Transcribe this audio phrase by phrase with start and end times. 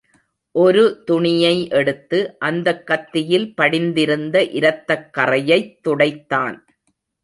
[0.51, 2.35] ஒரு துணியை எடுத்து,
[2.39, 6.57] அந்தக் கத்தியில் படிந்திருந்த இரத்தக் கறையைத் துடைத்தான்.